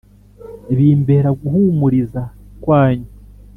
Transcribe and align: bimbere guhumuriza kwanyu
bimbere 0.77 1.29
guhumuriza 1.39 2.21
kwanyu 2.63 3.09